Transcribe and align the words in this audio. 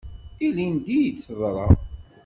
Ilindi 0.45 0.95
i 0.99 1.09
d-teḍra. 1.13 1.67